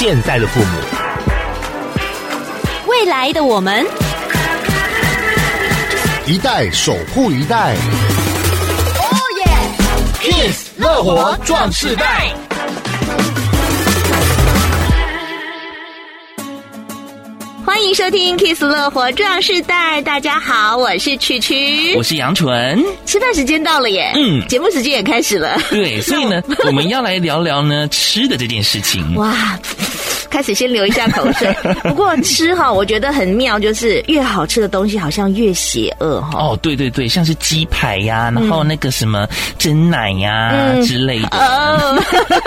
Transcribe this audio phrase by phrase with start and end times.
[0.00, 0.78] 现在的父母，
[2.86, 3.84] 未来的我们，
[6.24, 7.74] 一代守护一代。
[8.94, 9.08] 哦
[9.38, 9.44] 耶
[10.22, 12.32] ！Kiss 乐活壮世代。
[17.66, 22.82] 欢迎收听《Kiss 乐活壮世代》，大家好，我是曲曲，我是杨纯。
[23.04, 25.58] 吃饭时间到了耶，嗯，节目时间也开始了。
[25.70, 29.14] 对，所以呢， 我们要来聊聊呢吃的这件事情。
[29.16, 29.58] 哇！
[30.38, 31.52] 开始先流一下口水。
[31.82, 36.38] 不过吃哈，我觉得很妙，就是越好吃的东西好像越邪恶哈。
[36.38, 39.26] 哦，对对对，像是鸡排呀，然后那个什么
[39.58, 41.28] 蒸奶呀、嗯、之类的。
[41.32, 42.00] 哦，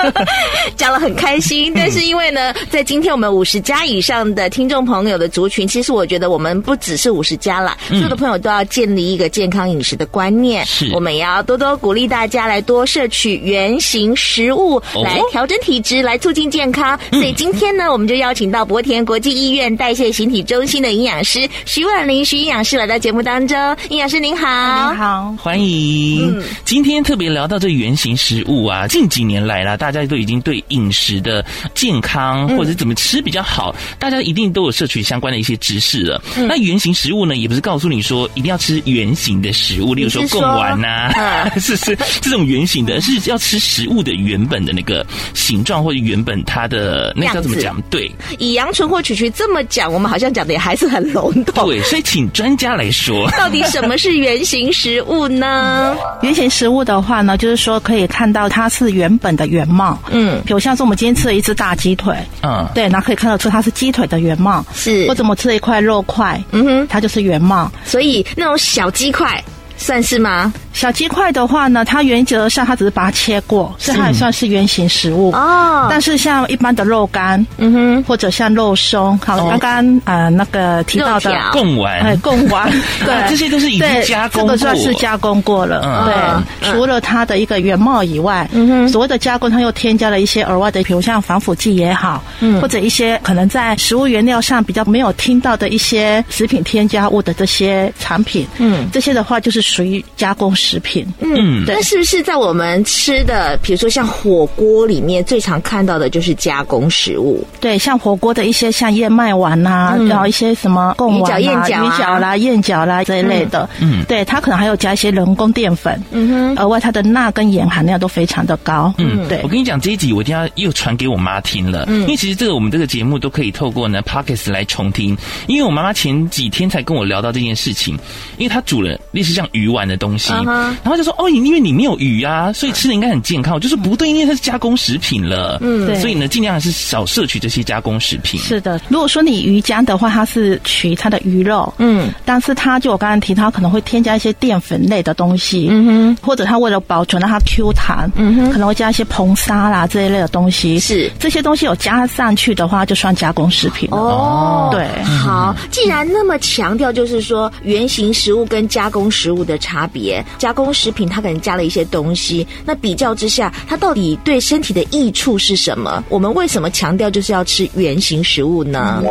[0.78, 10.66] 讲了很开心，但是因为呢，在今天我们五十加以上的听众朋友的族群，其实我觉得我们不只是五十加啦，所有的朋友都要建立一个健康饮食的观念。
[10.66, 16.98] 是，我们也要多多鼓励大家来多摄取原型食物，来调整体质，来促进健康。
[17.12, 17.81] 所以今天。
[17.84, 23.58] 那我们就邀请到博田国际医院代谢形体中心的营养师徐婉玲徐营养师来到节目当中。
[23.90, 26.38] 营养师您好，您好，欢迎。
[26.38, 36.22] 嗯、今天特别聊到这圆形食物啊，近几年来啦，大家都已经对饮食的健康或者怎么吃比较好，嗯、大家一定都有摄取相关的一些知识了。
[36.38, 41.12] 嗯、那圆形食物呢，也不是告诉你说一定要吃圆形的食物，例如说贡丸 呐，
[41.60, 47.71] 是是这种圆形的，是要吃食物的原本的那个形状或者原本它的那个叫怎么讲？
[47.90, 51.68] 对，以阳春或曲曲这么讲，我们好像讲的也还是很笼统。
[51.68, 55.96] 对，所以请专家来说， 到底什么是原型食物呢？
[56.22, 59.98] 原型食物的话呢，就是说可以看到它是原本的原貌。
[60.10, 64.66] 嗯，比如像是我们今天吃了一只大鸡腿，嗯，对，那可以看得出它是鸡腿的原貌。
[64.74, 67.72] 是，或者我们吃了一块肉块，嗯哼，它就是原貌。
[67.86, 69.44] 所以那种小鸡块
[69.82, 70.54] 算是吗？
[70.74, 75.32] 小鸡块的话呢，它原则上它只是把它切过，所以它也算是原形食物。
[75.32, 75.88] 哦。
[75.90, 82.72] 但是像一般的肉干，嗯哼，或者像肉松，好，刚刚呃那个提到的贡丸，哎，贡丸，
[83.04, 86.42] 对，这些都是已经加工，这个算是加工过了。
[86.62, 107.46] 对，除了它的一个原貌以外，嗯哼，所谓的加工，它又添加了一些额外的，比如像防腐剂也好，嗯，或者一些可能在食物原料上比较没有听到的一些食品添加物的这些产品，嗯，这些的话就是属于加工食品，嗯，对，那是不是在我们吃的，比如说像火锅里面最常看到的就是加工食物？
[107.62, 119.40] 对，像火锅的一些像燕麦丸呐，然后一些什么贡丸啊、鱼饺啦、燕饺啦这一类的，嗯，对，它可能还有加一些人工淀粉，嗯哼，额外它的钠跟盐含量都非常的高，嗯，对。
[119.44, 125.18] 我跟你讲，这一集我一定要又传给我妈听了，嗯，因为其实这个我们这个节目都可以透过呢 Podcast 来重听，
[125.48, 127.96] 因为我妈妈前几天才跟我聊到这件事情，
[128.38, 130.32] 因为她煮了类似像鱼丸的东西。
[130.32, 133.54] 然后就说哦，因为你没有鱼啊，所以吃的应该很健康。
[133.54, 138.40] 我就是不对，因为它是加工食品了，嗯，对，所以呢，尽量还是少摄取这些加工食品。
[138.40, 150.80] 是的，如果说你鱼浆的话，它是取它的鱼肉，嗯，但是它就我刚才提到，可能会添加一些淀粉类的东西，嗯哼，或者它为了保存让它 Q 弹，嗯哼，可能会加一些硼砂啦这一类的东西。
[150.80, 151.12] 是。
[151.20, 153.98] 这些东西有加上去的话，就算加工食品了。
[153.98, 160.24] 哦，对，好，既然那么强调，就是说原型食物跟加工食物的差别。
[160.38, 166.04] 加工食品它可能加了一些东西，那比较之下，它到底对身体的益处是什么？
[166.10, 169.04] 我们为什么强调就是要吃原型食物呢？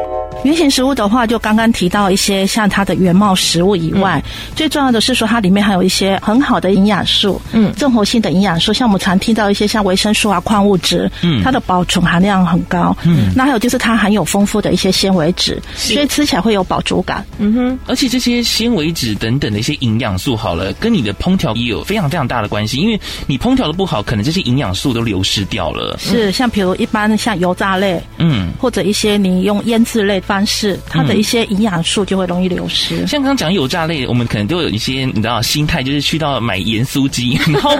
[0.45, 25.97] 原型食物的话，就刚刚提到一些像它的原貌食物以外，嗯、最重要的是说它里面还有一些很好的营养素，嗯，综合性的营养素，像我们常听到一些像维生素啊、矿物质，嗯，它的保存含量很高，嗯，那还有就是它含有丰富的一些纤维质，所以吃起来会有饱足感，嗯哼，而且这些纤维质等等的一些营养素，好了，跟你的烹调也有非常非常大的关系，因为你烹调的不好，可能这些营养素都流失掉了。
[25.99, 33.07] 是，像比如一般像油炸类，嗯，或者一些你用腌制类方式，它的一些营养素就会容易流失。
[33.07, 37.71] 像刚刚讲油炸类，我们可能都有一些你知道心态，就是去到买盐酥鸡， 然后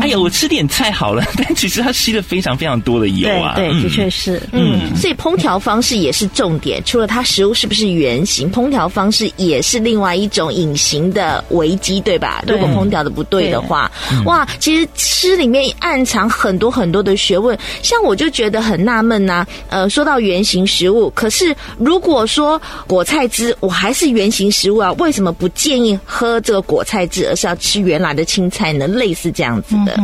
[0.00, 3.54] 哎呀，我吃点菜好了， 但其实它吸了非常非常多的油啊。
[3.56, 4.40] 对，的确是。
[4.52, 12.44] 嗯，所以烹调方式也是重点，除了它食物是不是圆形，烹调方式也是另外一种隐形的危机，对吧？
[12.46, 13.90] 如果烹调的不对的话，
[14.26, 17.58] 哇，其实吃里面暗藏很多很多的学问。
[17.82, 28.86] 像我就觉得很纳闷呐，呃，说到原型食物，可是如果说果菜汁我还是原型食物啊，为什么不建议喝这个果菜汁，而是要吃原来的青菜呢？
[28.86, 29.98] 类似这样子的。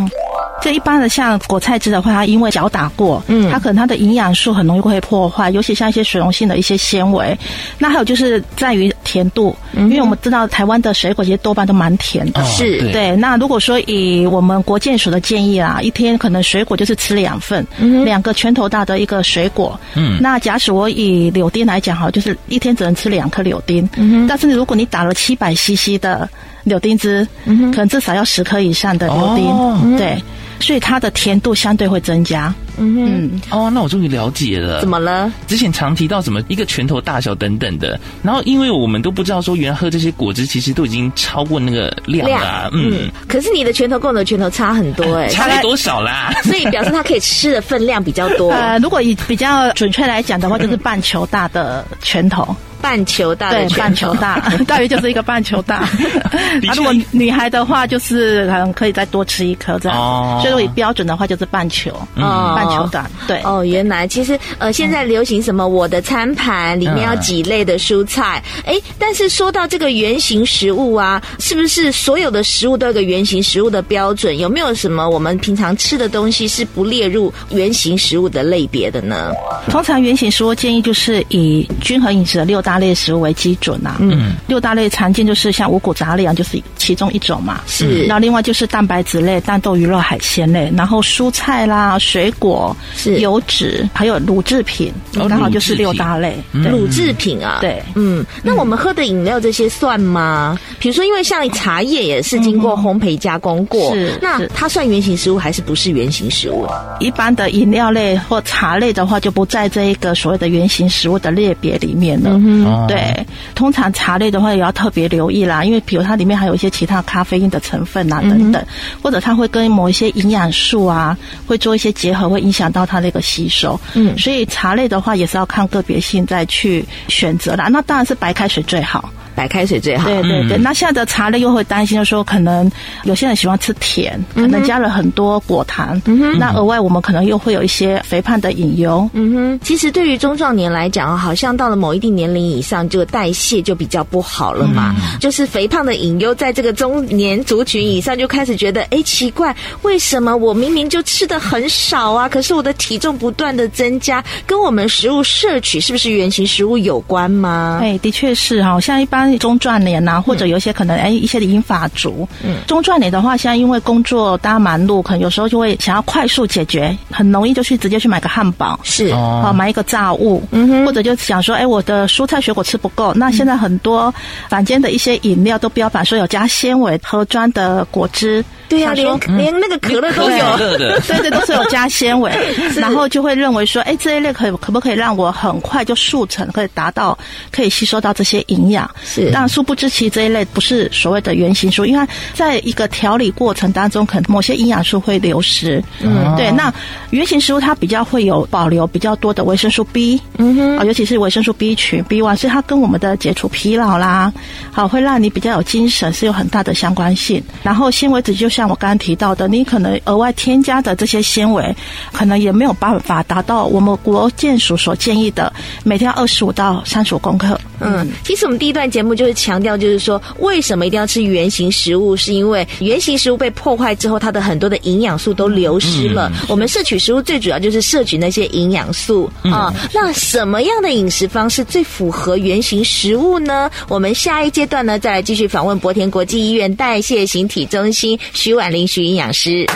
[0.62, 7.36] 这一般的像果菜汁的话，它因为搅打过，嗯，它可能它的营养素很容易会破坏，尤其像一些水溶性的一些纤维。
[7.78, 12.90] 那还有就是在于甜度，因为我们知道台湾的水果其实多半都蛮甜的，是。
[12.90, 13.14] 对。
[13.16, 17.64] 那如果说以我们国健署的建议啊，一天可能水果就是吃两份，
[18.04, 26.28] 两个拳头大的一个水果，嗯，那假使我以柳丁来讲哈，就是一天只能吃两颗柳丁，嗯，但是如果你打了七百 CC 的
[26.64, 30.20] 柳丁汁，嗯，可能至少要十颗以上的柳丁，对。
[30.60, 32.54] 所以它的甜度相对会增加。
[32.78, 34.80] 嗯哼，哦，那我终于了解了。
[34.80, 35.32] 怎么了？
[35.46, 42.68] 之前常提到什么一个拳头大小等等的，然后因为我们都不知道说，原来喝这些果汁其实都已经超过那个量了。
[42.74, 46.30] 嗯，可是你的拳头跟我的拳头差很多 哎，差了多少啦？
[46.44, 48.50] 所以表示它可以吃的分量比较多。
[48.52, 52.54] 呃，如果以比较准确来讲的话，就是半球大的拳头。
[52.86, 55.78] 半球大的，对，半球大， 大约就是一个半球大。
[56.68, 59.98] 啊，如果女孩的话，就是可能可以再多吃一颗这样。
[59.98, 62.22] 哦，所以如果标准的话，就是半球，嗯，
[62.54, 63.10] 半球大。
[63.26, 63.40] 对。
[63.42, 65.66] 哦，原来其实呃，现在流行什么？
[65.66, 68.40] 我的餐盘里面要几类的蔬菜？
[68.64, 74.38] 哎、嗯，但是说到这个圆形食物啊，是不是所有的食物都有个圆形食物的标准？
[74.38, 79.32] 有没有什么我们平常吃的东西是不列入圆形食物的类别的呢？
[79.68, 88.04] 通常圆形食物建议就是以均衡饮食的六大类食物为基准呐，嗯，六大类常见就是像五谷杂类啊，就是其中一种嘛，是。
[88.04, 93.16] 然后另外就是蛋白质类，蛋豆鱼肉海鲜类，然后蔬菜啦、水果、是。
[93.16, 96.36] 油脂，还有乳制品，刚好就是六大类。
[96.52, 100.58] 乳制品啊，对，嗯，那我们喝的饮料这些算吗？
[100.78, 106.66] 比如说，因为像茶叶也是经过烘焙加工过，是，那它算原型食物还是不是原型食物？
[107.00, 112.30] 一般的饮料类或茶类的话，就不在这一个所谓的原型食物的列别里面了。
[112.34, 112.96] 嗯，对。
[112.96, 118.64] 对，通常茶类的话也要特别留意啦，因为比如它里面还有一些其他咖啡因的成分啊等等，
[119.02, 121.16] 或者它会跟某一些营养素啊
[121.46, 123.78] 会做一些结合，会影响到它那个吸收。
[123.94, 127.68] 嗯，所以茶类的话也是要看个别性再去选择啦。
[127.68, 129.08] 那当然是白开水最好。
[129.36, 130.08] 白开水最好。
[130.08, 132.68] 对对对，那现在的茶类又会担心说，可能
[133.04, 136.00] 有些人喜欢吃甜，可能加了很多果糖。
[136.38, 139.08] 那额外我们可能又会有一些肥胖的隐忧。
[139.12, 139.60] 嗯哼。
[139.62, 144.94] 其实对于中壮年来讲，好像到了某一定年龄以上，这个代谢就比较不好了嘛。
[144.98, 145.18] 嗯。
[145.20, 157.80] 就是肥胖的隐忧，在这个中年族群以上就开始觉得，哎，奇怪，为什么我明明就吃的很少啊，可是我的体重不断的增加，跟我们食物摄取是不是原型食物有关吗？
[157.82, 159.25] 哎，的确是哈，像一般。
[159.38, 162.28] 中壮年呐、啊，或者有一些可能哎，一些银发族。
[162.44, 169.08] 嗯，中壮年的话，现在因为工作大家忙碌，可能有时候就会想要快速解决，很容易就去直接去买个汉堡，是。
[169.10, 174.12] 哦，买一个炸物，嗯哼，或者就想说，哎，我的蔬菜水果吃不够，那现在很多
[174.48, 178.44] 坊间的一些饮料都标榜说有加纤维盒装的果汁。
[178.68, 182.32] 对呀、啊，连连那个可乐都有，对对 对，都是有加纤维，
[182.76, 187.16] 然后就会认为说，哎，这一类可以可不可以让我很快就速成，可以达到
[187.52, 188.90] 可以吸收到这些营养？
[189.04, 192.04] 是，但殊不知其实这一类不是所谓的原型素，因为
[192.34, 195.80] 在一个调理过程当中，可能某些营养素会流失。
[196.00, 196.74] 嗯，对，那
[197.10, 204.32] 原型食物它比较会有保留比较多的维生素 B，嗯哼，啊，尤其是维生素 B 群 B one，所以它跟我们的解除疲劳啦，
[204.72, 207.40] 好，会让你比较有精神，是有很大的相关性。
[207.62, 208.50] 然后纤维质就。
[208.56, 211.76] 像我刚刚提到的，你可能额外添加的这些纤维，
[212.10, 215.52] 可能也没有办法达到我们国健署所建议的
[215.84, 217.60] 每天二十五到三十五公克。
[217.80, 226.32] 嗯，其实我们第一段节目就是强调，就是说为什么一定要吃原形食物，是因为原形食物被破坏之后，它的很多的营养素都流失了。
[226.34, 229.74] 嗯、我们摄取食物最主要就是摄取那些营养素、嗯、啊。
[229.92, 233.70] 那什么样的饮食方式最符合原形食物呢？
[233.88, 238.18] 我们下一阶段呢，再来继续访问博田国际医院代谢形体中心。
[238.46, 239.66] 徐婉玲徐营养师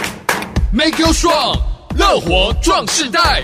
[0.72, 1.58] ，Make you strong，
[1.98, 3.42] 乐活壮世代。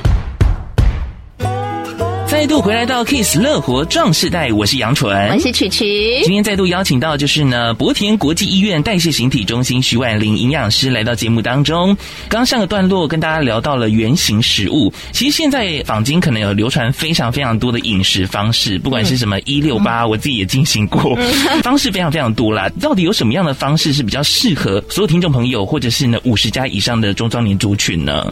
[2.29, 6.21] 再度回来到 Kiss 乐活壮世代，我是杨纯，我是曲曲。
[6.25, 11.97] 今天再度邀请到就是呢，博田国际医院代谢形体中心徐婉玲营养师来到节目当中。
[12.29, 21.17] 刚上个段落跟大家聊到了原型食物，其实现在坊间可能有流传非常非常多的饮食方式，不管是什么一六八，我自己也进行过，
[21.63, 22.69] 方式非常非常多啦。
[22.81, 28.27] 到底有什么样的方式是比较适合所有听众朋友，或者是呢五十加以上的中壮年族群呢？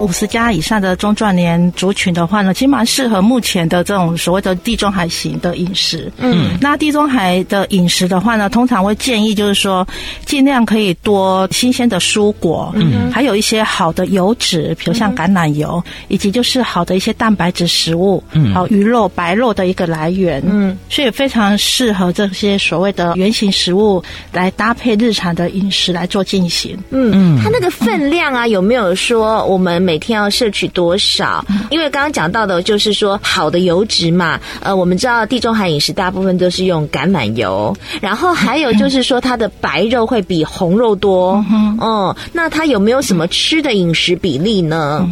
[0.00, 6.12] 五十加以上的中壮年族群的话呢，其实蛮适合目目前的这种所谓的地中海型的饮食。
[6.18, 9.86] 嗯，那地中海的饮食的话呢，通常会建议就是说，
[10.26, 26.76] 尽量可以多新鲜的蔬果，嗯，还有一些好的油脂，比如像橄榄油，以及就是好的一些蛋白质食物，嗯，好鱼肉、白肉的一个来源，嗯，所以非常适合这些所谓的原型食物来搭配日常的饮食来做进行。
[26.90, 27.10] 嗯。
[27.14, 31.42] 嗯，它那个分量啊，有没有说我们每天要摄取多少？
[31.70, 45.08] 因为刚刚讲到的就是说好的油脂嘛，呃，我们知道地中海饮食大部分都是用橄榄油，然后还有就是说它的白肉会比红肉多，嗯，哦，那它有没有什么吃的饮食比例呢？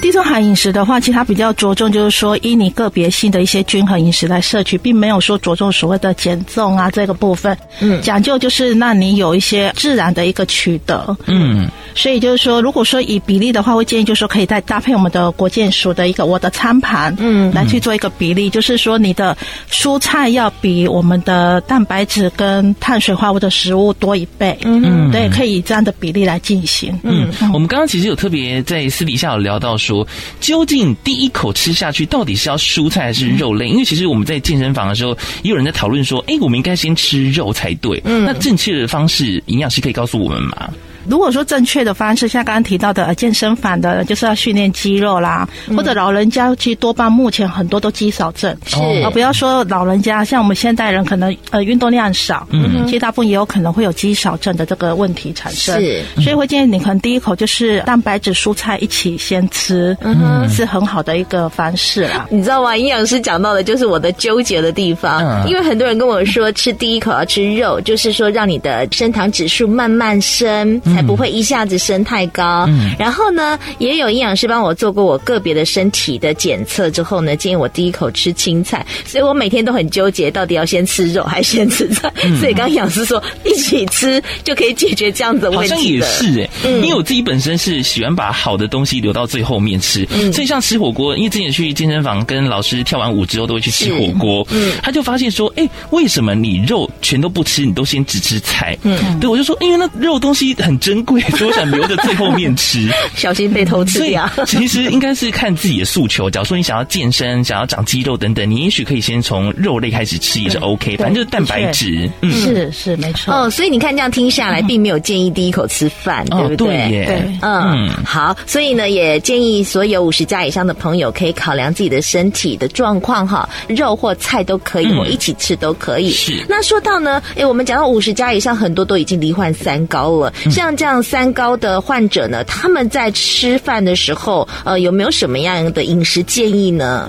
[0.00, 7.56] 地中海饮食的话，其实它比较着重就是说，依你个别性的一些均衡饮食来摄取，并没有说着重所谓的减重啊这个部分。
[7.80, 11.16] 嗯，讲究就是，让你有一些自然的一个取得。
[11.26, 19.36] 嗯，所以就是说，如果说以比例的话，会建议就是说，可以再搭配我们的国健署的一个我的餐盘，嗯，来去做一个比例，就是说你的
[19.70, 24.56] 蔬菜要比我们的蛋白质跟碳水化合物的食物多一倍。
[24.64, 26.98] 嗯，对，可以以这样的比例来进行。
[27.02, 30.06] 嗯，我们刚刚其实有特别在私底下有聊到说。
[30.40, 33.68] 究竟第一口吃下去到底是要蔬菜还是肉类？
[33.68, 38.00] 因为其实我们在健身房的时候，也有人在讨论说，哎，我们应该先吃肉才对。
[38.04, 40.72] 嗯，那正确的方式，营养师可以告诉我们吗？
[41.08, 62.26] 如果说正确的方式，像刚刚提到的健身房的，就是要训练肌肉啦，嗯、或者老人家，其实多半目前很多都肌少症，是，啊不要说老人家，像我们现代人可能呃运动量少，嗯，其实大部分也有可能会有肌少症的这个问题产生，是，所以会建议你可能第一口就是蛋白质蔬菜一起先吃，嗯哼，是很好的一个方式啦。
[62.30, 62.76] 你知道吗？
[62.76, 70.80] 营养师讲到的就是我的纠结的地方，嗯、因为很多人跟我说吃第一口要吃肉，就是说让你的升糖指数慢慢升。
[70.92, 72.66] 才不会一下子升太高。
[72.68, 78.84] 嗯，然后呢，也有营养师帮我做过我个别的身体的检测之后呢，建议我第一口吃青菜。
[79.06, 82.12] 所以我每天都很纠结，到底要先吃肉还是先吃菜。
[82.24, 85.70] 嗯、所以刚刚营养师说一起吃就可以解决这样子的问题。
[85.70, 90.06] 好像也是哎、因为我自己本身是喜欢把好的东西留到最后面吃。
[90.10, 94.46] 嗯，所以像吃火锅，因为之前去健身房跟老师跳完舞之后都会去吃火锅。
[94.50, 98.76] 嗯，他就发现说，哎、欸，为什么你肉全都不吃，你都先只吃菜？
[98.82, 100.81] 嗯，对，我就说，因为那肉东西很。
[100.82, 104.28] 珍贵，所以我想留着最后面吃， 小心被偷吃掉。
[104.44, 106.28] 其实应该是看自己的诉求。
[106.28, 110.96] 假如说你想要健身，想要长肌肉等等，你也许可以先从肉类开始吃，也是 OK。
[110.96, 113.32] 反正就是蛋白质，嗯，是是没错。
[113.32, 116.88] 哦，所以你看这样听下来，并没有建议第一口吃饭，对不对？
[116.90, 118.36] 对，嗯，好。
[118.44, 126.10] 所以呢，也建议所有五十加以上的朋友可以考量自己的身体的状况哈，肉或菜都可以，我一起吃都可以。
[126.10, 126.44] 是。
[126.48, 130.71] 那说到呢，哎，我们讲到五十加以上，很多都已经罹患三高了，像。
[130.76, 137.08] 这样三高的患者呢，他们在吃饭的时候，呃，有没有什么样的饮食建议呢？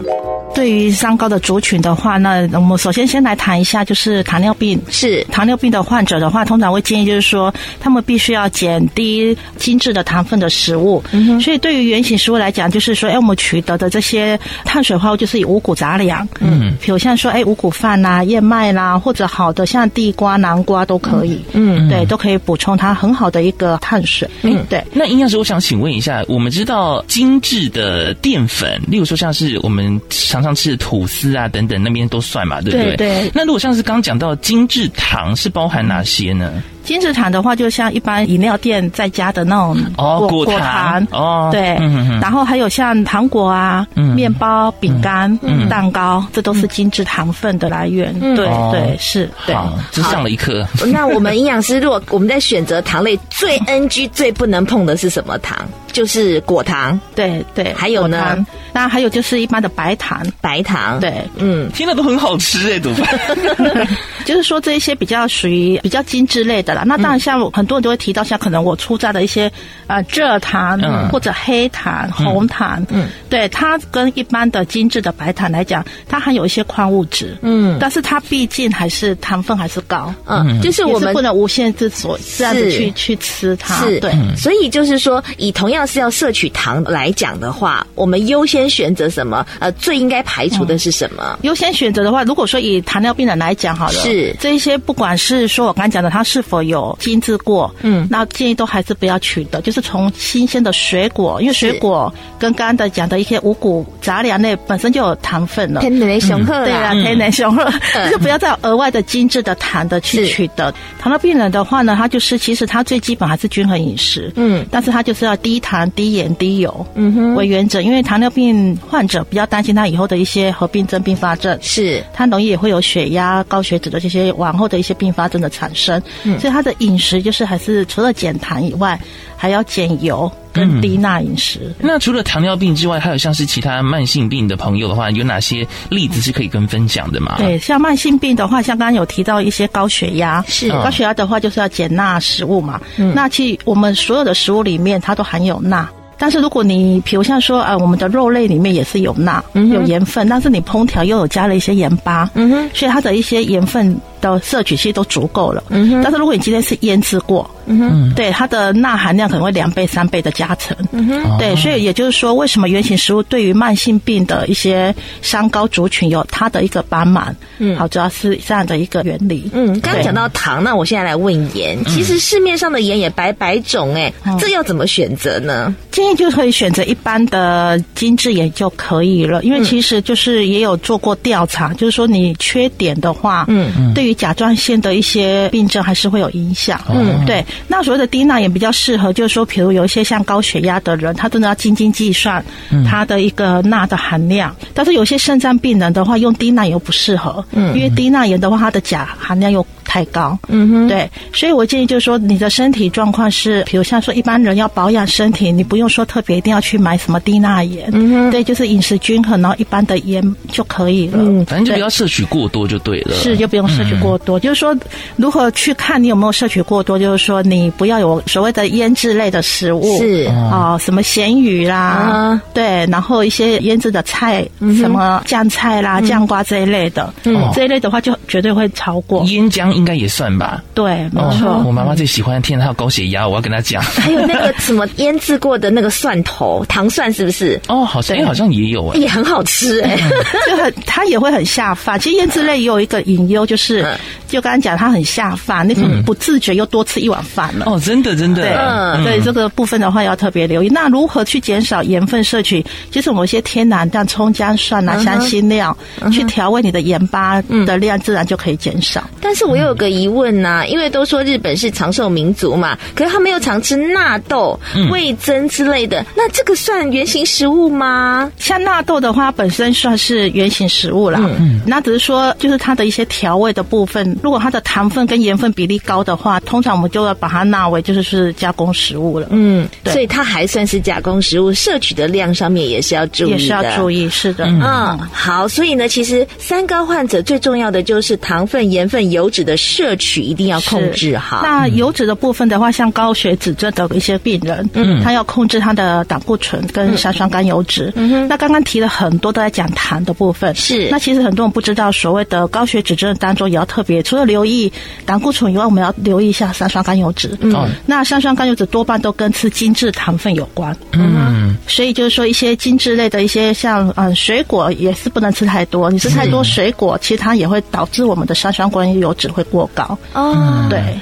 [0.53, 4.79] 对于三高的族群的话，那我们首先先来谈一下，就是糖尿病。
[4.87, 11.03] 是糖尿病的患者的话，通常会建议就是说，他们必须要减低精致的糖分的食物。
[11.11, 11.41] 嗯哼。
[11.41, 16.27] 所以对于原型食物来讲，就是说，哎，我们取得的这些碳水化合物，就是以五谷杂粮。
[16.39, 16.75] 嗯。
[16.79, 21.41] 比如像说，哎，五谷饭啦、燕麦啦，或者好的像地瓜、南瓜都可以。
[21.53, 21.89] 嗯。
[21.89, 24.29] 对，都可以补充它很好的一个碳水。
[24.41, 24.83] 嗯，对。
[24.93, 32.95] 那营养师，我想请问一下，我们知道精致的淀粉，例如说像是我们常常吃的吐司啊等等，那边都算嘛，对不对？
[32.95, 32.97] 对。
[32.97, 36.63] 对，那如果像是刚刚讲到精致糖，是包含哪些呢？
[36.83, 41.77] 精致糖的话，就像一般饮料店在家的那种哦，果糖哦，对，
[42.21, 43.85] 然后还有像糖果啊、
[44.15, 45.35] 面包、饼干、
[45.69, 48.13] 蛋糕，这都是精致糖分的来源。
[48.35, 49.55] 对对是，对，
[49.91, 50.65] 只上了一课。
[50.87, 55.57] 那我们营养师，如果我们在选择糖类，最 NG 最不能碰的是什么糖？
[55.93, 56.99] 就是果糖。
[57.15, 58.45] 对对，还有呢？
[58.73, 60.99] 那还有就是一般的白糖，白糖。
[60.99, 63.87] 对，嗯，听了都很好吃哎，怎么办？
[64.25, 66.73] 就是说这一些比较属于比较精致类的。
[66.85, 69.51] 那当然，像很多人都会提到，像可能我出榨的一些
[69.87, 89.45] 呃蔗糖或者黑糖、红糖，嗯，对，它跟一般的精致的白糖来讲，它含有一些矿物质，嗯，但是它毕竟还是糖分还是高，嗯，就是我们不能无限制所这样子去去吃它，是，对，所以就是说，以同样是要摄取糖来讲的话，我们优先选择什么？
[89.59, 91.37] 呃，最应该排除的是什么？
[91.43, 94.35] 优先选择的话，如果说以糖尿病人来讲，好了，是。
[94.39, 107.63] 这一些，不管是说我刚才讲的，它是否有精制过，嗯，那建议都还是不要取得，就是从新鲜的水果，因为水果跟刚刚的讲的一些五谷杂粮类本身就有糖分了，天然雄厚，对啊，天然雄厚，
[108.11, 110.73] 就不要再额外的精致的糖的去取得。
[110.99, 128.99] 糖尿病人的话呢，他就是其实他最基本还是均衡饮食，嗯，但是他就是要低糖、低盐、低油，嗯哼，为原则，因为糖尿病患者比较担心他以后的一些合并症、并发症，是，他容易也会有血压、高血脂的这些往后的一些并发症的产生，嗯，所以他的饮食就是还是除了减糖以外，
[129.35, 131.59] 还要减油跟低钠饮食。
[131.79, 131.87] 嗯。
[131.87, 137.35] 那除了糖尿病之外，还有像是其他慢性病的朋友的话，有哪些例子是可以跟分享的吗？
[137.37, 142.79] 对，像慢性病的话，像刚刚有提到一些高血压，是高血压的话，就是要减钠食物嘛。
[142.97, 145.89] 嗯，那其实我们所有的食物里面，它都含有钠。
[146.15, 153.99] 但是如果你比如像说啊，我们的肉类里面也是有钠，有盐分，但是你烹调又有加了一些盐巴，嗯哼，所以它的一些盐分
[154.31, 155.63] 的摄取其实都足够了。
[155.69, 160.75] 嗯哼，但是如果你今天是腌制过，嗯哼，对它的钠含量可能会两倍、三倍的加成。
[160.91, 167.35] 嗯哼，对，所以也就是说，为什么原型食物对于慢性病的一些三高族群有它的一个帮忙？
[167.59, 169.49] 嗯，好，主要是这样的一个原理。
[169.53, 171.77] 嗯，刚刚讲到糖，那我现在来问盐。
[171.85, 175.73] 其实市面上的盐也百百种，哎，这要怎么选择呢？
[175.91, 186.81] 建议就可以选择一般的精致盐就可以了，因为其实就是也有做过调查，就是说你缺碘的话，嗯嗯，对于甲状腺的一些病症还是会有影响。
[186.89, 187.43] 嗯，对。
[187.67, 192.43] 那所谓的低钠盐比较适合，就是说，比如有一些像高血压的人，他真的要斤斤计算
[192.87, 194.55] 他的一个钠的含量。
[194.73, 200.37] 但是有些肾脏病人的话，用低钠盐不适合，嗯，因为低钠盐的话，它的钾含量又太高。
[200.47, 201.09] 嗯哼，对。
[201.33, 207.89] 所以我建议就是说，你的身体状况是，比如像说一般人要保养身体，你不用说特别一定要去买什么低钠盐。
[207.93, 211.17] 嗯哼，对，就是饮食均衡，然后一般的盐就可以了。
[211.19, 213.13] 嗯，反正就不要摄取过多就对了。
[213.13, 214.39] 是，就不用摄取过多。
[214.39, 214.75] 就是说，
[215.15, 216.99] 如何去看你有没有摄取过多？
[216.99, 224.45] 就是说，你不要有所谓的腌制类的食物，是啊，什么咸鱼啦，对，然后一些腌制的菜，
[224.77, 229.23] 什么酱菜啦、酱瓜这一类的，嗯，这一类的话就绝对会超过。
[229.25, 230.61] 腌姜应该也算吧？
[230.73, 231.63] 对，没错。
[231.65, 233.81] 我妈妈最喜欢，天，她有高血压，我要跟她讲。
[233.81, 237.59] 还有那个什么腌制过的那个蒜头，糖蒜是不是？
[237.67, 239.97] 哦，好像好像也有哎，也很好吃哎，
[240.45, 241.99] 就很它也会很下饭。
[241.99, 243.85] 其实腌制类也有一个隐忧，就是
[244.27, 247.65] 就刚刚讲它很下饭，那种不自觉又多吃一碗饭了。
[247.67, 248.43] 哦，真的真的。
[248.43, 250.69] 嗯，对这个部分的话要特别留意。
[250.69, 252.63] 那如何去减少盐分摄取？
[252.91, 255.75] 其实我们一些天然像葱姜蒜啊、香辛料
[256.11, 259.03] 去调味你的盐巴的量，自然就可以减少。
[259.21, 264.59] 但是我又有个疑问呐，因为都说日本是长寿民族嘛，可是他们又常吃纳豆、
[264.91, 268.31] 味增之类的，那这个算原型食物吗？
[268.37, 271.19] 像纳豆的话，本身算是原型食物啦。
[271.39, 279.25] 嗯，那只是说，就是它的一些调味的部分，如果它的糖分跟盐分比例高的话，通常我们就要把它纳为就是是加工食物了。
[279.31, 283.31] 嗯，对，所以它还算是加工食物，摄取的量上面也是要注意的。
[283.31, 284.45] 也是要注意，是的。
[284.45, 291.41] 嗯，好，所以呢，其实三高患者最重要的就是糖分、盐分、油脂的摄取一定要控制好。
[291.41, 297.91] 那油脂的部分的话，像高血脂症的一些病人，嗯，他要控制他的胆固醇跟三酸甘油脂。
[297.95, 298.27] 嗯哼。
[298.27, 300.89] 那刚刚提了很多都在讲糖的部分，是。
[300.91, 304.71] 那其实很多人不知道，所谓的高血脂症当中也要特别，除了留意
[305.05, 307.37] 胆固醇以外，我们要留意一下三酸甘油脂。
[307.39, 307.69] 嗯。
[307.85, 310.75] 那三酸甘油脂多半都跟吃精致糖分有关。
[310.91, 311.55] 嗯。
[311.67, 315.89] 所以就是说，一些精致类的一些像嗯水果也是不能吃太多。
[315.89, 319.97] 你吃太多水果，其实它也会导致我们的三酸甘油脂会过高。
[320.13, 320.67] 哦。
[320.69, 320.99] 对。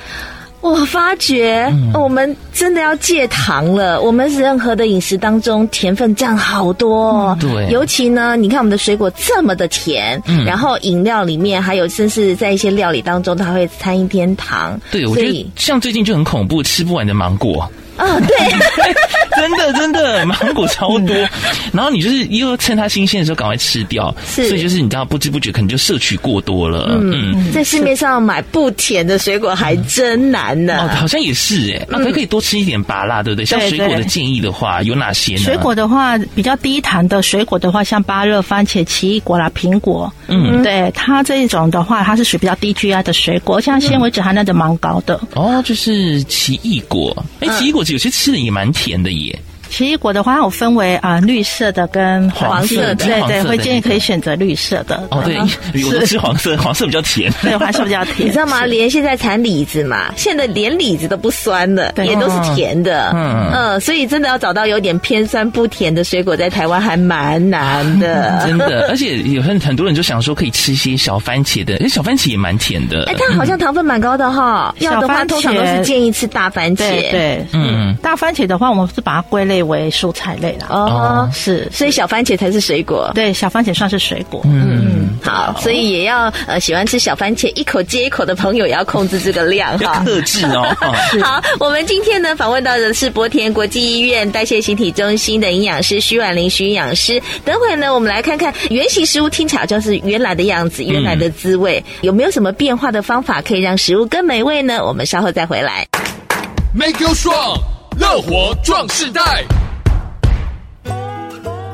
[0.61, 4.01] 我发觉我们真的要戒糖了。
[4.01, 14.79] 我们任何的饮食当中甜分占好多，哦，对，尤其呢，你看我们的水果这么的甜，嗯，然后饮料里面还有，甚至在一些料理当中，它会掺一点糖。
[14.91, 17.69] 对，我觉得像最近就很恐怖，吃不完的芒果。
[17.97, 18.35] 啊，对，
[19.37, 21.15] 真的真的芒果超多，
[21.71, 26.97] 然后你就是又趁它新鲜的时候赶快吃掉，是，所以就是你知道不知不觉可能就摄取过多了。
[27.01, 30.87] 嗯，在市面上买不甜的水果还真难呢。
[30.87, 33.45] 哦，好像也是哎，那可可以多吃一点芭辣，对不对？
[33.45, 35.39] 像水果的建议的话，有哪些呢？
[35.41, 45.19] 水果的话，比较低糖的水果的话，像芭乐、番茄、奇异果啦、苹果，嗯，对，它这一种的话，它是属于比较低 GI 的水果，像纤维质含量的蛮高的。
[45.35, 47.80] 哦，就是奇异果，哎，奇异果。
[47.89, 49.37] 有些吃的也蛮甜的耶。
[49.71, 55.07] 奇异果的话，有分为啊、呃、绿色的跟黄色的，对对，会建议可以选择绿色的。
[55.09, 55.37] 哦，对，
[55.85, 58.27] 我都吃黄色， 黄色比较甜，对，黄色比较甜。
[58.27, 58.65] 你知道吗？
[58.65, 63.11] 连现在产李子嘛，现在连李子都不酸的，也都是甜的。
[63.13, 68.43] 嗯嗯，所以真的要找到有点偏酸不甜的水果，在台湾还蛮难的。
[68.45, 73.05] 真的，而且有很很多人就想说可以吃一些小番茄的，因为小番茄也蛮甜的。
[73.05, 74.75] 哎，它好像糖分蛮高的哈。
[74.79, 76.89] 要的话，通常都是建议吃大番茄。
[77.09, 80.67] 对，嗯，大番茄的话，我们是把它归类为蔬菜类了。
[80.69, 83.11] 哦，是，所以小番茄才是水果。
[83.13, 84.41] 对，小番茄算是水果。
[84.45, 90.75] 嗯，好，所以也要呃喜欢吃小番茄一口接一口的朋友也要控制这个量哈，克制 哦。
[91.21, 97.21] 好，我们今天呢访问到的是博田国际医院代谢形体中心的营养师徐婉玲徐营养师。
[97.45, 104.83] 等会呢，我们来看看原型食物听起来就是原来的样子，原来的滋味，有没有什么变化的方法可以让食物更美味呢？
[104.85, 105.85] 我们稍后再回来。
[106.73, 107.59] Make you strong，
[108.01, 109.45] 乐活壮世代。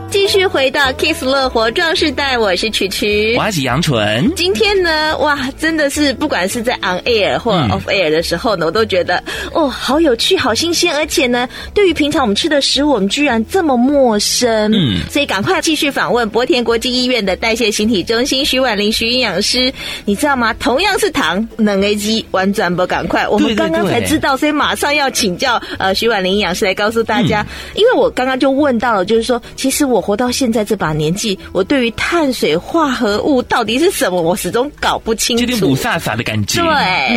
[0.10, 4.32] 继续回到 Kiss 乐活壮士代，我是曲曲，我是杨纯。
[4.36, 14.72] 今天呢，哇，真的是不管是在 on air 或 off air 的时候呢，嗯、我都觉得哦，好有趣，好新鲜，而且呢，对于平常我们吃的食物，我们居然这么陌生。
[14.74, 19.72] 嗯，所以赶快继续访问博田国际医院的代谢形体中心徐婉玲徐营养师。
[20.06, 20.54] 你知道吗？
[20.54, 29.97] 同样是糖，能 A G 玩转不赶快，我们刚刚才知道，所以马上要请教呃徐婉玲营养师来告诉大家，嗯、因为我刚刚就问到了，就是说，其实我。
[29.98, 35.42] 我活到现在这把年纪，我对于碳水化合物到底是什么，我始终搞不清楚。
[35.42, 36.62] 有点雾煞煞的感觉。
[36.62, 36.70] 对，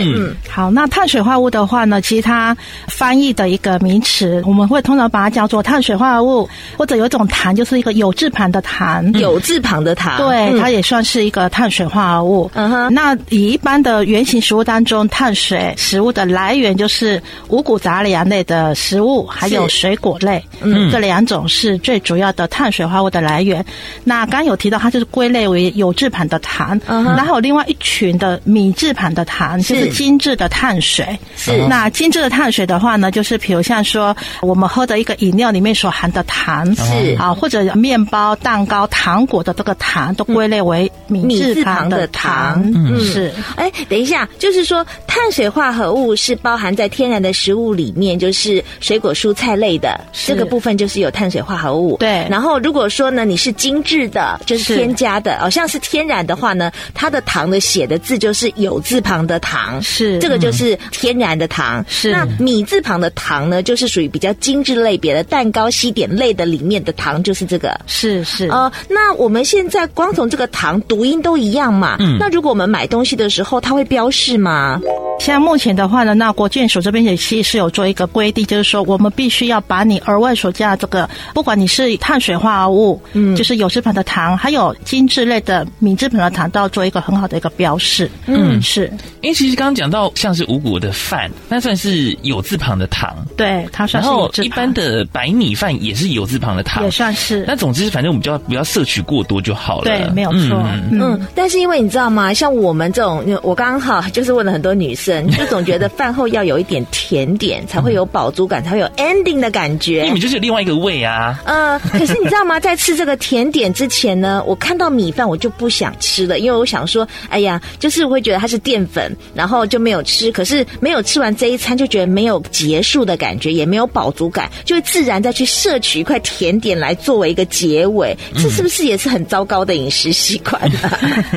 [0.03, 2.57] 嗯，好，那碳水化合物的话呢，其实它
[2.89, 12.51] 翻译的一个名词，我们会通常把它叫做碳水化合物，或者有一种糖，就是一个有字旁的糖，有字旁的糖，对，它也算是一个碳水化合物。
[12.55, 22.70] 嗯哼，那以一般的原型食物当中，碳水食物的来源就是五谷杂粮类的食物，还有水果类，嗯，这两种是最主要的碳。
[22.71, 23.65] 水化合物的来源，
[24.05, 31.19] 那刚刚有提到，它就是归类为有质盘的糖，然后有另外一群的米字旁的糖，是就是精致的碳水。
[31.37, 42.63] 是那精致的碳水的话呢，就是比如像说我们喝的一个饮料里面所含的糖，是啊，或者面包、蛋糕、糖果的这个糖，都归类为米字旁的糖。
[42.75, 43.33] 嗯，是。
[43.57, 51.97] 哎，等一下，就是说碳水化合物是包含在天然的食物里面，就是水果、蔬菜类的是这个部分，就是有碳水化合物。
[51.97, 52.60] 对，然后。
[52.63, 61.85] 如果说呢，你是精致的，就是添加的，好像是天然的话呢，它的糖的写的字就是有字旁的糖，是这个就是天然的糖。
[61.89, 67.79] 是那米字旁的糖呢，就是属于比较精致类别的蛋糕、西点类的里面的糖，就是这个。
[67.87, 71.97] 是是呃，那我们现在光从这个糖读音都一样嘛？
[72.01, 72.17] 嗯。
[72.19, 74.81] 那如果我们买东西的时候，它会标示吗？
[75.21, 88.11] 像目前的话呢，那国健署这边也其实是有做一个规定，就是说我们必须要把你额外所加的这个，不管你是碳水化合物，嗯，就是有字旁的糖，还有精致类的米字旁的糖，都要做一个很好的一个标示。
[88.27, 88.91] 嗯，是。
[89.21, 97.45] 因为其实刚刚讲到像是五谷的饭，那算是有字旁的糖，对，它算是一般的白米饭也是有字旁的糖，也算是。
[97.47, 99.85] 那总之，反正我们就要不要摄取过多就好了。
[99.85, 100.63] 对，没有错。
[100.91, 102.33] 嗯，嗯，但是因为你知道吗？
[102.33, 105.29] 像我们这种，我刚刚好就是问了很多女生。
[105.41, 110.03] 就总觉得饭后要有一点甜点，才会有饱足感，才会有 ending 的感觉。
[110.07, 111.41] 你们就是有另外一个胃啊。
[111.45, 112.61] 呃，可是你知道吗？
[112.61, 120.31] 在吃这个甜点之前呢，我看到米饭我就不想吃了，因为我想说，哎呀，就是我会觉得它是淀粉，然后就没有吃。
[120.33, 128.17] 可是没有吃完这一餐，就觉得没有结束的感觉，也没有饱足感，就会自然再去摄取一块甜点来作为一个结尾。
[128.35, 130.79] 这是不是也是很糟糕的饮食习惯呢？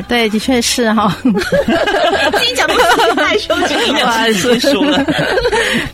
[0.08, 1.16] 对，的确是哈。
[1.22, 2.74] 自己讲的
[3.16, 3.54] 太凶。
[3.54, 5.04] 不好意思说了，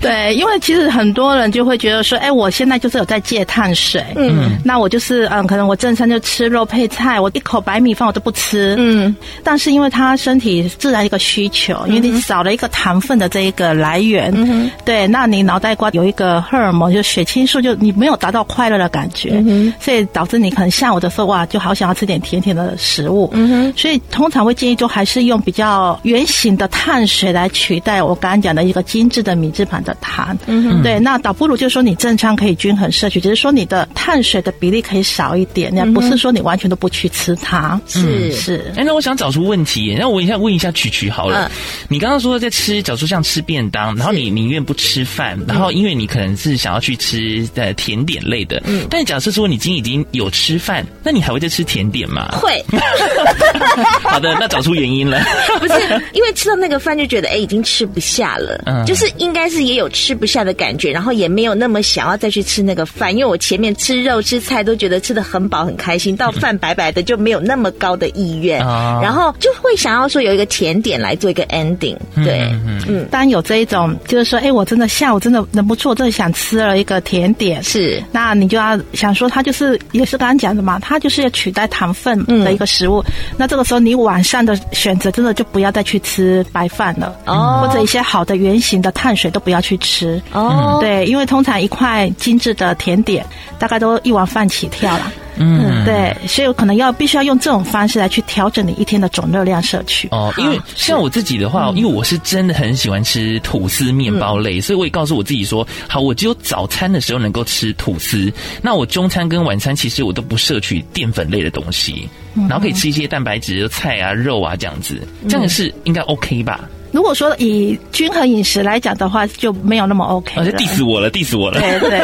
[0.00, 27.48] 对，因为其实很多人就会觉得说，哎，我现在就是有在戒碳水，嗯，那我就是嗯，可能我正餐就吃肉配菜，我一口白米饭我都不吃，嗯，但是因为他身体自然一个需求，因为你少了一个糖分的这一个来源，嗯，对，那你脑袋瓜有一个荷尔蒙，就血清素，就你没有达到快乐的感觉，嗯，所以导致你可能下午的时候哇，就好想要吃点甜甜的食物，嗯哼，所以通常会建议就还是用比较圆形的碳水来。
[27.52, 38.72] 取代我刚刚讲的一个精致的米字旁的糖，嗯哼，对，那倒不如就是说你正餐可以均衡摄取，只是说你的碳水的比例可以少一点，那不是说你完全都不去吃它，是、嗯、是。
[38.76, 41.50] 哎，那我想找出问题，那我问一下问一下曲曲好了，嗯、
[41.88, 52.28] 你刚刚说在吃，假如说像吃便当，然后你宁愿不吃饭，然后因为你可能是想要去吃呃甜点类的，嗯，但假设说你今天已经有吃饭，那你还会再吃甜点吗？
[52.40, 52.64] 会。
[54.02, 55.22] 好的，那找出原因了，
[55.60, 55.74] 不是
[56.14, 57.50] 因为吃到那个饭就觉得哎已。
[57.50, 73.08] 经吃不下了，嗯，就是应该是也有吃不下的感觉，然后也没有那么想要再去吃那个饭，因为我前面吃肉吃菜都觉得吃的很饱很开心，到饭白白的就没有那么高的意愿，嗯、然后就会想要说有一个甜点来做一个 ending，对，嗯，嗯。
[73.10, 93.24] 当然有这一种，就是说，哎，我真的下午真的忍不住，我真的想吃了一个甜点，是，那你就要想说，它就是也是刚刚讲的嘛，它就是要取代糖分的一个食物，嗯、那这个时候你晚上的选择真的就不要再去吃白饭了，哦，或者一些好的圆形的碳水都不要去吃，哦，对，因为通常一块精致的甜点
[93.58, 95.12] 大概都一碗饭起跳了。
[95.42, 100.30] 嗯，对，所以我可能要必须要用这种方式来去调整你一天的总热量摄取哦。
[100.36, 116.68] 因为像我自己的话，嗯、因为我是真的很喜欢吃吐司面包类，嗯、所以我也告诉我自己说，好，我只有早餐的时候能够吃吐司，那我中餐跟晚餐其实我都不摄取淀粉类的东西，然后可以吃一些蛋白质的菜啊、肉啊这样子，这样是应该 OK 吧？
[116.92, 120.34] 如果说以均衡饮食来讲的话，就没有那么 OK。
[120.36, 121.60] 而且 diss 我了，diss 我了。
[121.60, 122.00] 对对。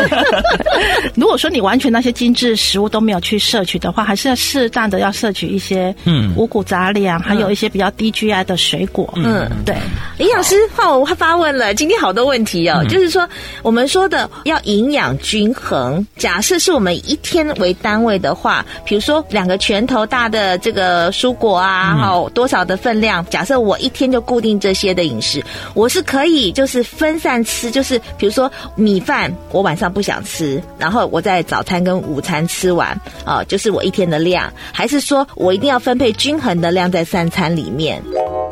[1.16, 9.12] 如果说你完全那些精致食物都没有去摄取的话，还是要适当的要摄取一些嗯五谷杂粮，还有一些比较低 GI 的水果。
[9.16, 9.74] 嗯，对。
[10.18, 13.28] 营养师换我发问了，今天好多问题哦，就是说
[13.62, 24.75] 我们说的要营养均衡，假设是我们一天为单位的话，比如说两个拳头大的这个蔬果啊，好多少的分量，假设我一天就固定这。
[24.76, 25.42] 些的饮食，
[25.74, 32.90] 我是可以就是分散吃，就是比如说米饭，我晚上不想吃，然后我在早餐跟午餐吃完，
[33.24, 38.02] 啊、呃，就是我一天的量，还是说我一定要分配均衡的量在三餐里面？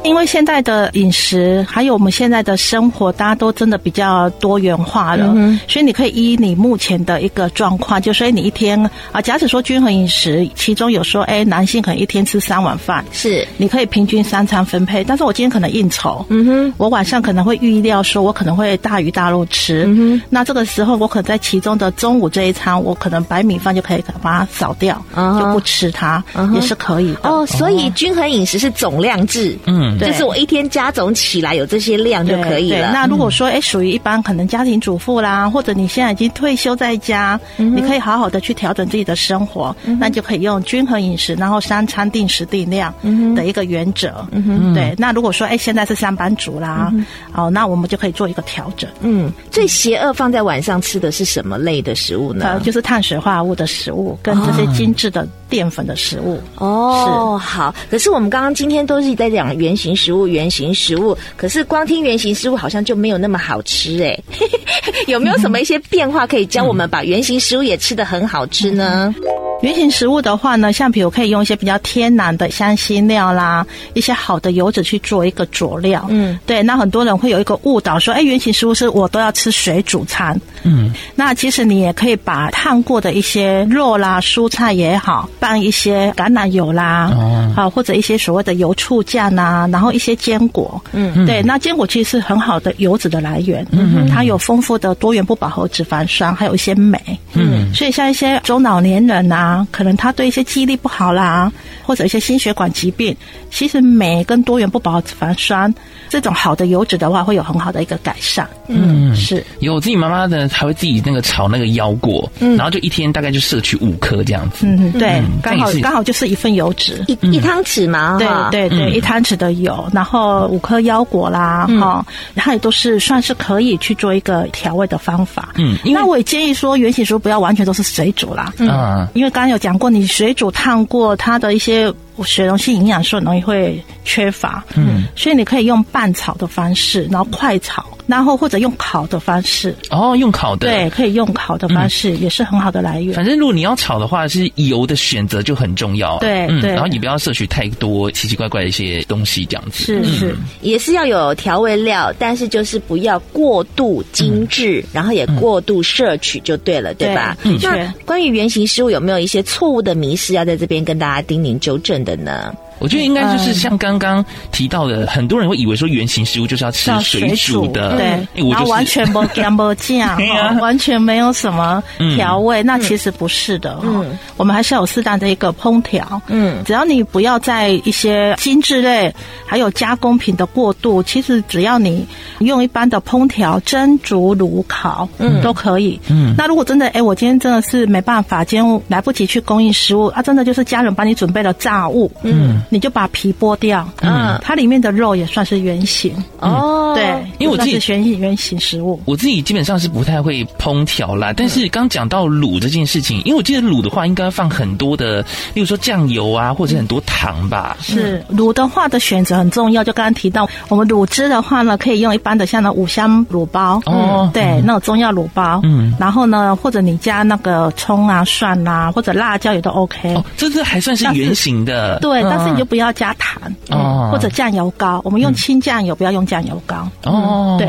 [0.02, 8.78] 因为现在的饮食还有我们现在的生活，大家都真的比较多元化了，嗯、所以你可以依你目前的一个状况，就所以你一天
[9.12, 27.20] 啊，假使说均衡饮食，其中有说，哎，男性可能一天吃三碗饭，是你可以平均三餐分配，但是我今天可能应酬，嗯哼，我晚上可能会预料说我可能会大鱼大肉吃，嗯哼，那这个时候我可能在其中的中午这一餐，我可能白米饭就可以把它扫掉，嗯、就不吃它，嗯、也是可以的。
[27.28, 29.96] 哦，所以均衡饮食是总量制，嗯。
[29.98, 32.90] 对就是我一天加总起来有这些量就可以了。
[32.92, 42.92] 那如果说哎，属于一般可能家庭主妇啦，或者你现在已经退休在家，嗯、你可以好好的去调整自己的生活，嗯、那就可以用均衡饮食，然后三餐定时定量
[43.34, 44.26] 的一个原则。
[44.32, 44.94] 嗯哼对。
[44.98, 48.90] 那如果说哎，现在是上班族啦，嗯、哦，那我们就可以做一个调整。
[49.00, 52.44] 嗯，最邪恶放在晚上吃的是什么类的食物呢？
[52.46, 56.38] 呃，就是碳水化合物的食物跟这些精致的淀粉的食物。
[56.56, 57.74] 哦，是好。
[57.88, 59.94] 可是我们刚刚今天都是在讲圆形。
[59.94, 64.18] 食物，圆形食物，可是光听圆形食物好像就没有那么好吃哎，
[65.06, 69.14] 有没有什么一些变化可以教我们把圆形食物也吃得很好吃呢？
[69.62, 73.64] 圆形食物的话呢，像比如可以用一些比较天然的香辛料啦，
[73.94, 76.04] 一些好的油脂去做一个佐料。
[76.10, 76.62] 嗯，对。
[76.62, 80.38] 那很多人会有一个误导，说，哎，圆形食物是我都要吃水煮餐。
[80.64, 90.82] 嗯，那其实你也可以把烫过的一些肉啦、蔬菜也好，拌一些橄榄油啦，哦，好，或者一些所谓的油醋酱啊，然后一些坚果。
[90.92, 91.42] 嗯，对。
[91.42, 93.66] 那坚果其实是很好的油脂的来源。
[93.72, 96.98] 嗯，它有丰富的多元不饱和脂肪酸，还有一些镁。
[97.34, 99.34] 嗯，所以像一些中老年人呐。
[99.34, 101.52] 啊，可能他对一些记忆力不好啦，
[101.82, 103.14] 或者一些心血管疾病，
[103.50, 105.74] 其实镁跟多元不饱和脂肪酸
[106.08, 108.48] 这种好的油脂的话，会有很好的一个改善。
[108.68, 114.66] 嗯，是有自己妈妈的，还会自己那个炒那个腰果，嗯，然后就一天大概就摄取五颗这样子。
[114.66, 118.16] 嗯，对，刚好刚好就是一份油脂，一一汤匙嘛。
[118.18, 125.50] 对对对，一汤匙的油，然后五颗腰果啦，哈，它也都是算是可以去做一个调味的方法。
[125.56, 128.52] 嗯，那我也建议说，原型食物不要完全都是水煮啦。
[128.58, 131.92] 嗯，因为刚刚有讲过，你水煮烫过，它的一些
[132.22, 134.64] 水溶性营养素容易会缺乏。
[134.74, 137.84] 嗯，所以你可以用拌炒的方式，然后快炒。
[138.06, 143.14] 然后或者用烤的方式哦，用烤的对，可以用烤的方式，也是很好的来源。
[143.14, 146.18] 反正如果你要炒的话，是油的选择就很重要。
[146.18, 157.36] 对对，然后你不要摄取太多奇奇怪怪的一些东西，这样子是是，也是要有调味料，但是就是不要过度精致，然后也过度摄取就对了，对吧？
[157.42, 157.58] 嗯。
[157.62, 162.54] 那关于原型食物有没有一些错误的迷失要在这边跟大家叮咛纠正的呢？
[162.78, 170.20] 我觉得应该就是像刚刚提到的，很多人会以为说原形食物就是要吃水煮的，对，然后完全不加不酱，
[170.60, 171.82] 完全没有什么
[172.16, 173.78] 调味，那其实不是的。
[173.82, 176.20] 嗯，我们还是要有适当的一个烹调。
[176.26, 179.14] 嗯，只要你不要在一些精致类
[179.46, 182.06] 还有加工品的过度，其实只要你
[182.40, 185.98] 用一般的烹调，蒸、煮、卤、烤，嗯，都可以。
[186.08, 192.62] 嗯，那如果真的，哎，我今天真的是没办法，今天来不及去供应食物啊，真的就是家人帮你准备了炸物，嗯。
[192.68, 196.92] 你就把皮剥掉，嗯，它里面的肉也算是圆形哦。
[196.94, 197.04] 对，
[197.38, 201.32] 因为我自己选圆形食物，我自己基本上是不太会烹调啦。
[201.36, 205.20] 但是刚讲到卤这件事情，因为我记得卤的话应该放很多的，
[205.54, 207.76] 例如说酱油啊，或者很多糖吧。
[207.80, 220.14] 是卤的话的选择很重要，就刚刚提到我们卤汁的话呢，可以用一般的像那五香卤包哦，对，那种中药卤包，嗯，然后呢，或者你加那个葱啊、蒜啊，或者辣椒也都 OK。
[220.14, 226.88] 哦，这个还算是圆形的，对，但是你就不要加糖哦，或者酱油膏，我们用清酱油，不要用酱油膏。
[227.02, 227.56] 哦。
[227.58, 227.68] 对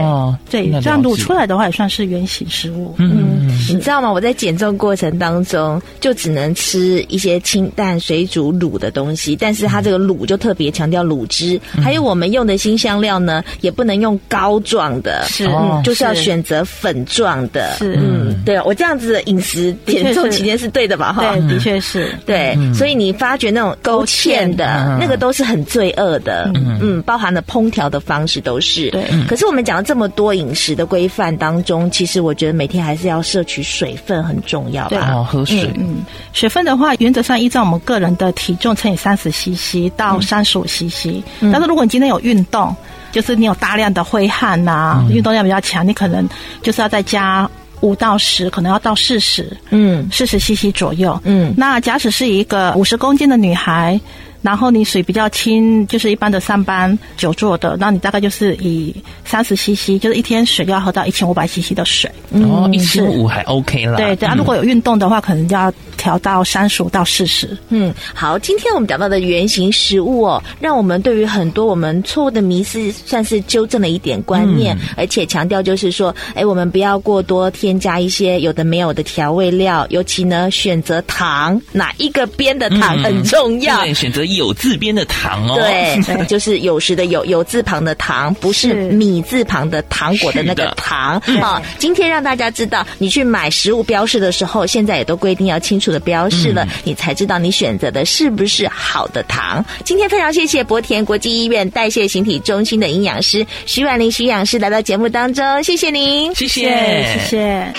[0.50, 2.94] 对，这样卤出来的话也算是原型食物。
[2.98, 3.25] 嗯，
[3.70, 4.12] 你知道吗？
[4.12, 15.48] 我在减重过程当中就只能吃一些清淡水煮卤的东西，但是它这个卤就特别强调卤汁，还有我们用的新香料呢，也不能用膏状的，是，
[15.84, 17.76] 就是要选择粉状的。
[17.78, 21.12] 是，嗯，对，我这样子的饮食减重期间是对的吧？
[21.12, 22.56] 哈，对，的确是对。
[22.74, 26.52] 所以你发觉那种勾芡的那个都是很罪恶的，
[26.82, 28.90] 嗯，包含了烹调的方式都是。
[28.92, 35.12] 对，可是我们讲了这么多饮食的规范当中，其实我觉得每天还是要摄取水分很重要吧？
[35.14, 35.72] 哦，喝水。
[35.78, 41.24] 嗯，水分的话，原则上依照我们个人的体重乘以三十 CC 到三十五 CC。
[41.52, 42.76] 但是如果你今天有运动，
[43.12, 46.28] 就是你有大量的挥汗呐，运动量比较强，你可能
[46.62, 47.50] 就是要再加
[47.82, 51.20] 五到十，可能要到四十，嗯，四十 CC 左右。
[51.24, 54.00] 嗯，那假使是一个五十公斤的女孩。
[54.46, 62.08] 然后你水比较轻，就是一般的上班久坐的，那你大概就是以三十 CC，就是一天水要喝到一千五百 CC 的水。
[62.30, 63.98] 哦，一千五还 OK 啦。
[63.98, 67.58] 对对，啊，如果有运动的话，可能就要调到三十五到四十。
[67.70, 83.78] 嗯，好，今天我们讲到的原型食物哦，让我们对于很多我们错误的迷思算是纠正了一点观念，嗯、而且强调就是说，哎，我们不要过多添加一些有的没有的调味料，尤其呢，选择糖哪一个边的糖很重要。
[83.78, 84.24] 嗯、对，选择。
[84.36, 91.62] 有字边的糖哦，对，就是有时的有有字旁的糖，不是米字旁的糖果的那个糖啊。
[91.78, 99.64] 今天让大家知道，你去买食物标示的时候，现在也都规定要清楚的标示了，你才知道你选择的是不是好的糖。
[99.84, 107.74] 今天非常谢谢博田国际医院代谢形体中心的营养师徐婉玲徐营养师来到节目当中，谢谢您，谢谢谢谢。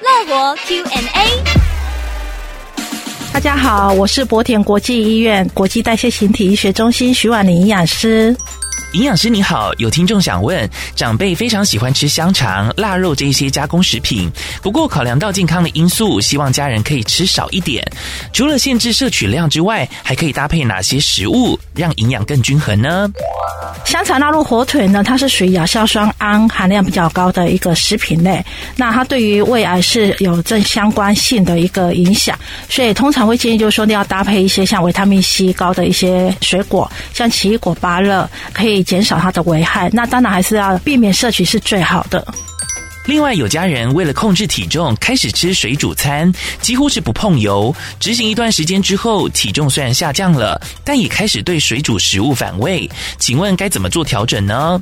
[0.00, 1.67] 乐活 Q&A。
[3.38, 8.36] 大家好，我是博田国际医院国际代谢形体医学中心徐婉玲营养师。
[8.92, 14.30] 营养师你好，有听众想问，长辈非常喜欢吃香肠、腊肉这一些加工食品，
[14.62, 17.86] 不过考量到健康的因素，希望家人可以吃少一点。
[18.32, 23.10] 除了限制摄取量之外，还可以搭配哪些食物，让营养更均衡呢？
[23.84, 28.42] 香肠、腊肉、火腿呢，它是属于亚硝酸胺含量比较高的一个食品类，
[28.74, 32.38] 那它对于胃癌是有正相关性的一个影响，
[32.70, 38.77] 所以通常会建议就是说，你要搭配一些像维他命 C 高的一些水果，像奇异果、芭乐，可以。
[38.78, 42.26] 以减少它的危害，那当然还是要避免摄取是最好的。
[43.06, 47.74] 另外，有家人为了控制体重，开始吃水煮餐，几乎是不碰油。
[47.98, 52.88] 执行一段时间之后，体重虽然下降了，但也开始对水煮食物反胃。
[53.18, 54.78] 请问该怎么做调整呢？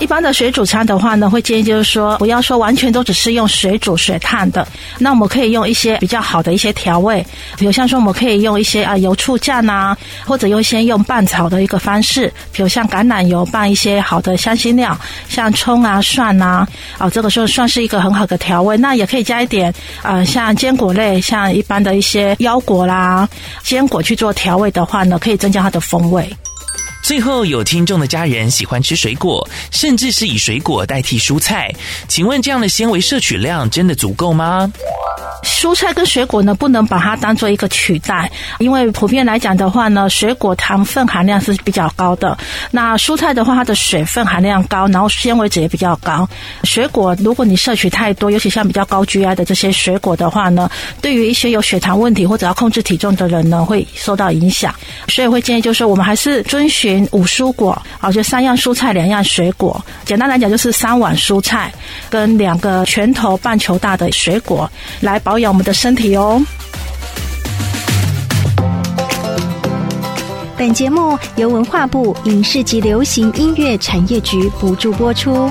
[0.00, 4.66] 一般的水煮餐的话呢，会建议就是说，不要说完全都只是用水煮水烫的，
[4.98, 7.24] 那我们可以用一些比较好的一些调味，
[7.56, 16.66] 比如像说我们可以用一些啊油醋酱啊，或者优先用拌炒的一个方式，比如像橄榄油拌一些好的香辛料，像葱啊、蒜啊，
[16.98, 18.76] 啊这个时候算是一个很好的调味。
[18.76, 23.28] 那也可以加一点呃像坚果类，像一般的一些腰果啦、
[23.62, 26.28] 坚果去做调味的话呢，可以增加它的风味。
[27.02, 31.70] 最后，有听众的家人喜欢吃水果，甚至是以水果代替蔬菜，
[32.06, 34.72] 请问这样的纤维摄取量真的足够吗？
[35.42, 42.36] 蔬菜跟水果呢，不能把它当做一个取代，因为普遍来讲的话呢，水果糖分含量是比较高的。
[42.70, 46.28] 那蔬菜的话，它的水分含量高，然后纤维质也比较高。
[46.64, 54.74] 水果如果你摄取太多，尤其像比较高 GI 的这些水果的话呢，对于一些有血糖问题或者要控制体重的人呢，会受到影响。
[55.08, 59.84] 所以会建议就是，我们还是遵循五蔬果，啊，就三样蔬菜，两样水果。
[60.04, 61.72] 简单来讲，就是三碗蔬菜
[62.08, 66.38] 跟两个拳头半球大的水果来保保养我们的身体哦。
[70.58, 75.50] 本节目由文化部影视及流行音乐产业局补助播出。